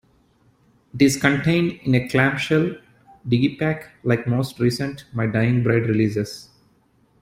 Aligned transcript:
It 0.95 1.01
is 1.03 1.15
contained 1.15 1.73
in 1.83 1.93
a 1.93 2.09
clamshell 2.09 2.75
digipak 3.29 3.87
like 4.01 4.25
most 4.25 4.57
recent 4.59 5.05
My 5.13 5.27
Dying 5.27 5.61
Bride 5.61 5.85
releases. 5.85 6.49